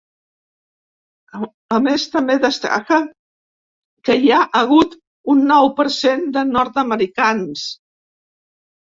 [1.75, 2.97] A més, també destaca
[4.09, 4.95] que hi ha hagut
[5.35, 7.67] un nou per cent de nord-americans.